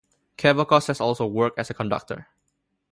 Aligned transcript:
Kavakos 0.35 0.87
has 0.87 0.99
also 0.99 1.27
worked 1.27 1.59
as 1.59 1.69
a 1.69 1.75
conductor. 1.75 2.25